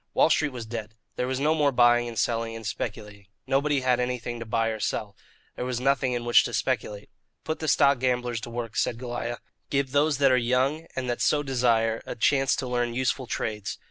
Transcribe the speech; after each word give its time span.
Wall 0.15 0.31
Street 0.31 0.49
was 0.51 0.65
dead. 0.65 0.95
There 1.15 1.27
was 1.27 1.39
no 1.39 1.53
more 1.53 1.71
buying 1.71 2.07
and 2.07 2.17
selling 2.17 2.55
and 2.55 2.65
speculating. 2.65 3.27
Nobody 3.45 3.81
had 3.81 3.99
anything 3.99 4.39
to 4.39 4.47
buy 4.47 4.69
or 4.69 4.79
sell. 4.79 5.15
There 5.55 5.63
was 5.63 5.79
nothing 5.79 6.13
in 6.13 6.25
which 6.25 6.43
to 6.45 6.55
speculate. 6.55 7.11
"Put 7.43 7.59
the 7.59 7.67
stock 7.67 7.99
gamblers 7.99 8.41
to 8.41 8.49
work," 8.49 8.75
said 8.75 8.97
Goliah; 8.97 9.37
"give 9.69 9.91
those 9.91 10.17
that 10.17 10.31
are 10.31 10.37
young, 10.37 10.87
and 10.95 11.07
that 11.07 11.21
so 11.21 11.43
desire, 11.43 12.01
a 12.07 12.15
chance 12.15 12.55
to 12.55 12.67
learn 12.67 12.95
useful 12.95 13.27
trades." 13.27 13.77